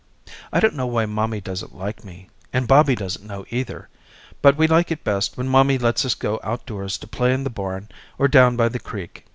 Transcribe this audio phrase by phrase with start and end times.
[0.51, 3.87] I don't know why mommy doesn't like me and Bobby doesn't know either,
[4.41, 7.51] but we like it best when mommy lets us go outdoors to play in the
[7.51, 9.27] barn or down by the creek.